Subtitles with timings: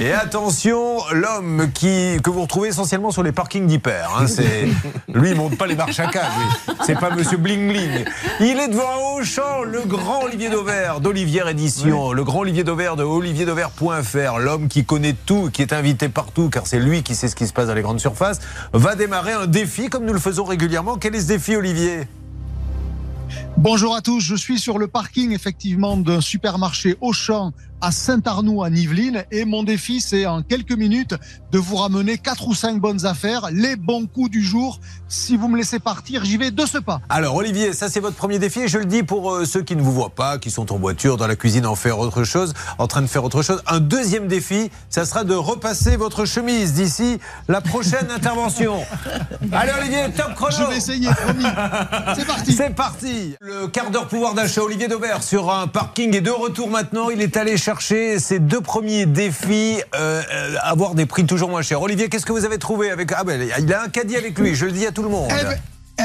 [0.00, 4.10] Et attention, l'homme qui que vous retrouvez essentiellement sur les parkings d'hyper.
[4.18, 4.68] Hein, c'est
[5.14, 6.32] lui, il monte pas les marches à quatre.
[6.84, 8.04] C'est pas Monsieur Bling Bling.
[8.40, 13.04] Il est devant Auchan, le grand Olivier Dauvert d'Olivier Édition, le grand Olivier Dauvert de
[13.04, 17.36] olivierdauvert.fr, l'homme qui connaît tout, qui est invité partout, car c'est lui qui sait ce
[17.36, 18.40] qui se passe dans les grandes surfaces,
[18.72, 20.96] va démarrer un défi comme nous le faisons régulièrement.
[20.96, 22.06] Quel est ce défi, Olivier?
[23.56, 27.52] Bonjour à tous, je suis sur le parking effectivement d'un supermarché Auchan
[27.84, 31.14] à Saint-Arnoux à Nivelines et mon défi c'est en quelques minutes
[31.52, 34.80] de vous ramener quatre ou cinq bonnes affaires, les bons coups du jour.
[35.06, 37.02] Si vous me laissez partir, j'y vais de ce pas.
[37.10, 39.76] Alors Olivier, ça c'est votre premier défi et je le dis pour euh, ceux qui
[39.76, 42.54] ne vous voient pas, qui sont en voiture, dans la cuisine en faire autre chose,
[42.78, 43.62] en train de faire autre chose.
[43.66, 48.78] Un deuxième défi, ça sera de repasser votre chemise d'ici la prochaine intervention.
[49.52, 50.56] Allez Olivier, top chrono.
[50.58, 51.44] Je vais essayer, promis.
[52.16, 52.52] C'est parti.
[52.52, 53.36] C'est parti.
[53.40, 57.10] Le quart d'heure pouvoir d'achat Olivier Dauvert sur un parking est de retour maintenant.
[57.10, 61.62] Il est allé chercher ses deux premiers défis, euh, euh, avoir des prix toujours moins
[61.62, 61.80] chers.
[61.82, 64.54] Olivier, qu'est-ce que vous avez trouvé avec Ah ben, il a un caddie avec lui.
[64.54, 65.28] Je le dis à tout le monde.
[65.30, 65.58] Eh ben,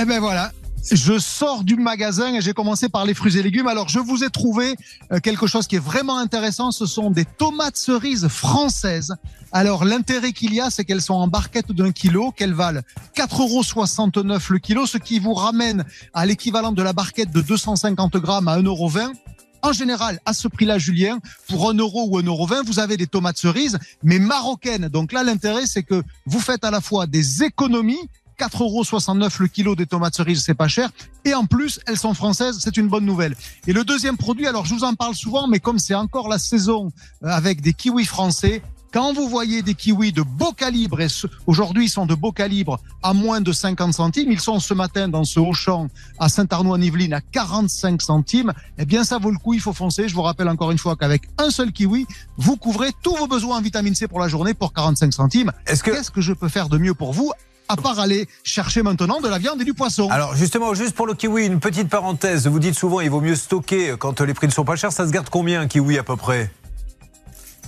[0.00, 0.52] eh ben voilà.
[0.92, 3.66] Je sors du magasin et j'ai commencé par les fruits et légumes.
[3.66, 4.76] Alors, je vous ai trouvé
[5.12, 6.70] euh, quelque chose qui est vraiment intéressant.
[6.70, 9.14] Ce sont des tomates cerises françaises.
[9.50, 12.82] Alors, l'intérêt qu'il y a, c'est qu'elles sont en barquette d'un kilo, qu'elles valent
[13.16, 18.16] 4,69 euros le kilo, ce qui vous ramène à l'équivalent de la barquette de 250
[18.18, 18.90] grammes à 1,20 euros.
[19.62, 21.18] En général, à ce prix-là, Julien,
[21.48, 24.88] pour 1 euro ou 1,20 euro, vous avez des tomates cerises, mais marocaines.
[24.88, 29.48] Donc là, l'intérêt, c'est que vous faites à la fois des économies 4,69 euros le
[29.48, 30.90] kilo des tomates cerises, c'est pas cher.
[31.24, 33.34] Et en plus, elles sont françaises, c'est une bonne nouvelle.
[33.66, 36.38] Et le deuxième produit, alors je vous en parle souvent, mais comme c'est encore la
[36.38, 38.62] saison euh, avec des kiwis français,
[38.92, 41.08] quand vous voyez des kiwis de beau calibre, et
[41.46, 45.08] aujourd'hui ils sont de beau calibre à moins de 50 centimes, ils sont ce matin
[45.08, 49.60] dans ce Auchan à Saint-Arnaud-en-Yvelines à 45 centimes, eh bien ça vaut le coup, il
[49.60, 50.08] faut foncer.
[50.08, 53.58] Je vous rappelle encore une fois qu'avec un seul kiwi, vous couvrez tous vos besoins
[53.58, 55.52] en vitamine C pour la journée pour 45 centimes.
[55.66, 55.90] Est-ce que...
[55.90, 57.32] Qu'est-ce que je peux faire de mieux pour vous
[57.68, 60.08] à part aller chercher maintenant de la viande et du poisson?
[60.10, 62.46] Alors justement, juste pour le kiwi, une petite parenthèse.
[62.46, 64.92] Vous dites souvent il vaut mieux stocker quand les prix ne sont pas chers.
[64.92, 66.50] Ça se garde combien un kiwi à peu près?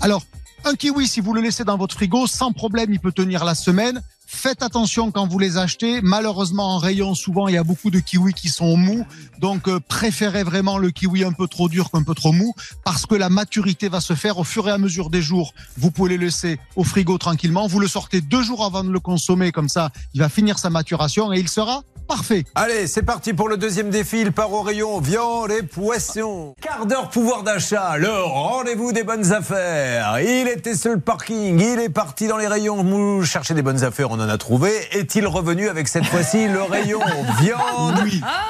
[0.01, 0.23] Alors,
[0.65, 3.55] un kiwi, si vous le laissez dans votre frigo, sans problème, il peut tenir la
[3.55, 4.03] semaine.
[4.31, 6.01] Faites attention quand vous les achetez.
[6.03, 9.07] Malheureusement, en rayon, souvent, il y a beaucoup de kiwis qui sont mous.
[9.39, 12.53] Donc, euh, préférez vraiment le kiwi un peu trop dur qu'un peu trop mou
[12.85, 15.55] parce que la maturité va se faire au fur et à mesure des jours.
[15.79, 17.67] Vous pouvez le laisser au frigo tranquillement.
[17.69, 19.51] Vous le sortez deux jours avant de le consommer.
[19.51, 22.45] Comme ça, il va finir sa maturation et il sera parfait.
[22.55, 24.21] Allez, c'est parti pour le deuxième défi.
[24.21, 26.55] Il part au rayon viande et poissons.
[26.61, 30.19] Quart d'heure pouvoir d'achat, le rendez-vous des bonnes affaires.
[30.21, 34.11] Il était sur le parking, il est parti dans les rayons chercher des bonnes affaires,
[34.21, 34.71] en a trouvé.
[34.93, 37.01] Est-il revenu avec cette fois-ci le rayon
[37.41, 37.99] viande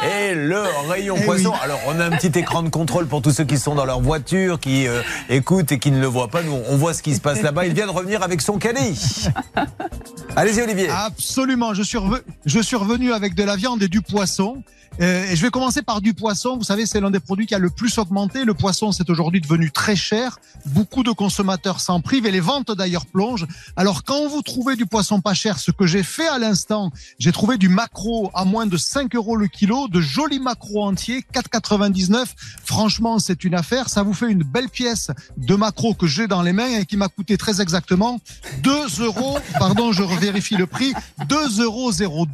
[0.03, 1.59] et le rayon Eh poisson oui.
[1.62, 4.01] Alors, on a un petit écran de contrôle pour tous ceux qui sont dans leur
[4.01, 6.43] voiture, qui euh, écoutent et qui ne le voient pas.
[6.43, 7.67] Nous, on voit ce qui se passe là-bas.
[7.67, 9.28] Il vient de revenir avec son caddie.
[10.37, 10.89] Allez-y, Olivier.
[10.91, 11.75] Absolument.
[11.75, 14.62] Je suis, reve- je suis revenu avec de la viande et du poisson.
[15.01, 16.57] Euh, et je vais commencer par du poisson.
[16.57, 18.45] Vous savez, c'est l'un des produits qui a le plus augmenté.
[18.45, 20.39] Le poisson, c'est aujourd'hui devenu très cher.
[20.67, 23.47] Beaucoup de consommateurs s'en privent et les ventes d'ailleurs plongent.
[23.77, 27.33] Alors, quand vous trouvez du poisson pas cher, ce que j'ai fait à l'instant, j'ai
[27.33, 32.27] trouvé du maquereau à moins de 5 euros le kilo, de jolis maquereaux entiers, 4,99.
[32.65, 33.89] Franchement, c'est une affaire.
[33.89, 36.97] Ça vous fait une belle pièce de maquereau que j'ai dans les mains et qui
[36.97, 38.21] m'a coûté très exactement
[38.63, 39.39] 2 euros.
[39.59, 40.95] Pardon, je vérifie le prix.
[41.29, 42.31] 2,02 euros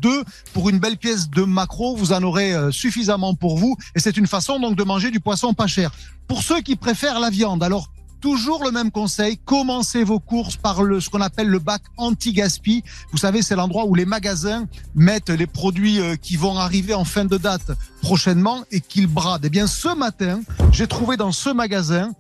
[0.53, 1.97] pour une belle pièce de maquereau.
[1.97, 3.77] Vous en aurez euh, suffisamment pour vous.
[3.95, 5.91] Et c'est une façon donc de manger du poisson pas cher.
[6.29, 7.91] Pour ceux qui préfèrent la viande, alors
[8.25, 12.83] Toujours le même conseil, commencez vos courses par le, ce qu'on appelle le bac anti-gaspi.
[13.13, 17.05] Vous savez, c'est l'endroit où les magasins mettent les produits euh, qui vont arriver en
[17.05, 19.45] fin de date prochainement et qu'ils bradent.
[19.45, 20.41] Eh bien, ce matin,
[20.73, 22.13] j'ai trouvé dans ce magasin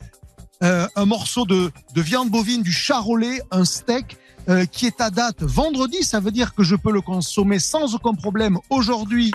[0.63, 5.10] euh, un morceau de, de viande bovine du charolais, un steak euh, qui est à
[5.10, 6.03] date vendredi.
[6.03, 9.32] Ça veut dire que je peux le consommer sans aucun problème aujourd'hui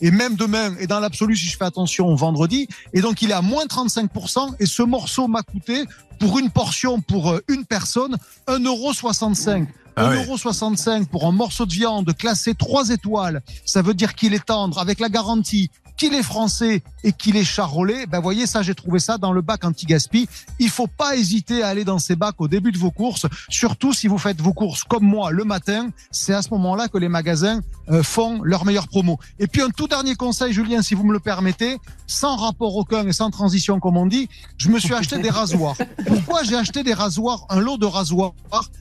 [0.00, 0.74] et même demain.
[0.78, 2.68] Et dans l'absolu, si je fais attention, vendredi.
[2.92, 4.54] Et donc, il est à moins 35%.
[4.60, 5.84] Et ce morceau m'a coûté,
[6.18, 8.16] pour une portion, pour euh, une personne,
[8.48, 9.66] 1,65€.
[9.96, 10.24] Ah ouais.
[10.24, 13.42] 1,65€ pour un morceau de viande classé 3 étoiles.
[13.64, 17.44] Ça veut dire qu'il est tendre avec la garantie qu'il est français et qu'il est
[17.44, 20.28] charolais, ben voyez ça, j'ai trouvé ça dans le bac anti-gaspi.
[20.58, 23.92] Il faut pas hésiter à aller dans ces bacs au début de vos courses, surtout
[23.92, 25.90] si vous faites vos courses comme moi le matin.
[26.10, 27.60] C'est à ce moment-là que les magasins
[27.90, 29.18] euh, font leur meilleure promo.
[29.38, 33.06] Et puis un tout dernier conseil, Julien, si vous me le permettez, sans rapport aucun
[33.06, 35.76] et sans transition comme on dit, je me suis acheté des rasoirs.
[36.06, 38.32] Pourquoi j'ai acheté des rasoirs, un lot de rasoirs,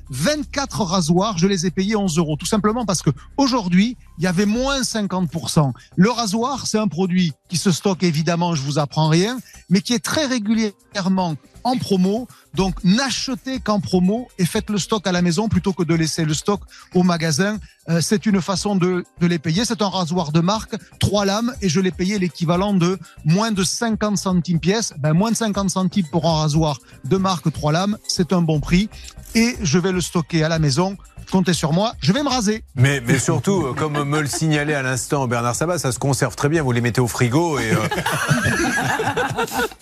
[0.09, 4.27] 24 rasoirs, je les ai payés 11 euros, tout simplement parce que aujourd'hui, il y
[4.27, 5.73] avait moins 50%.
[5.95, 9.39] Le rasoir, c'est un produit qui se stocke évidemment, je vous apprends rien,
[9.69, 12.27] mais qui est très régulièrement en promo.
[12.53, 16.25] Donc n'achetez qu'en promo et faites le stock à la maison plutôt que de laisser
[16.25, 16.61] le stock
[16.93, 17.57] au magasin.
[17.89, 19.65] Euh, c'est une façon de, de les payer.
[19.65, 23.63] C'est un rasoir de marque, trois lames, et je l'ai payé l'équivalent de moins de
[23.63, 24.93] 50 centimes pièce.
[24.99, 28.59] Ben, moins de 50 centimes pour un rasoir de marque, trois lames, c'est un bon
[28.59, 28.89] prix.
[29.35, 30.97] Et je vais le stocker à la maison
[31.33, 32.63] comptez sur moi, je vais me raser.
[32.75, 36.35] Mais, mais surtout, euh, comme me le signalait à l'instant Bernard Sabat, ça se conserve
[36.35, 36.61] très bien.
[36.61, 37.77] Vous les mettez au frigo et euh,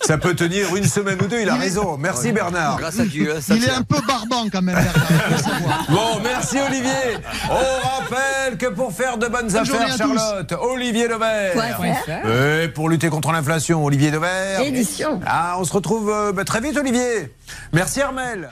[0.00, 1.42] ça peut tenir une semaine ou deux.
[1.42, 1.98] Il a raison.
[1.98, 2.78] Merci Bernard.
[2.78, 3.36] Grâce à Dieu.
[3.42, 5.86] ça Il est un peu barbant quand même, Bernard.
[5.90, 7.18] Bon, merci Olivier.
[7.50, 9.98] On rappelle que pour faire de bonnes Bonne affaires, tous.
[9.98, 11.52] Charlotte, Olivier Levert.
[11.52, 12.30] Fr.
[12.62, 14.60] Et pour lutter contre l'inflation, Olivier Levert.
[14.60, 15.20] Édition.
[15.26, 17.30] Ah, on se retrouve euh, bah, très vite, Olivier.
[17.74, 18.48] Merci Armel.